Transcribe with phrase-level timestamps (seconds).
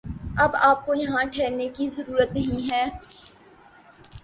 [0.37, 2.83] اب آپ کو یہاں ٹھہرنے کی ضرورت نہیں ہے